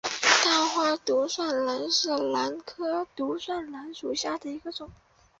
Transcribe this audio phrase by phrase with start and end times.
[0.43, 4.89] 大花独蒜兰为兰科独蒜兰属下的一个种。